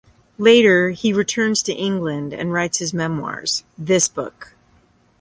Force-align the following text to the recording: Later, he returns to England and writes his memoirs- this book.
Later, 0.39 0.89
he 0.89 1.13
returns 1.13 1.61
to 1.61 1.73
England 1.73 2.33
and 2.33 2.51
writes 2.51 2.79
his 2.79 2.91
memoirs- 2.91 3.63
this 3.91 4.07
book. 4.07 4.53